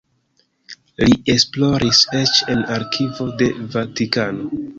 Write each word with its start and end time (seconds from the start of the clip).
Li 1.03 1.17
esploris 1.33 1.99
eĉ 2.21 2.33
en 2.55 2.65
arkivo 2.79 3.29
de 3.45 3.51
Vatikano. 3.79 4.51